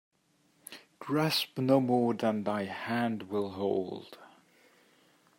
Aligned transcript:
Grasp 0.97 1.59
no 1.59 1.79
more 1.79 2.15
than 2.15 2.43
thy 2.43 2.63
hand 2.63 3.29
will 3.29 3.51
hold. 3.51 4.17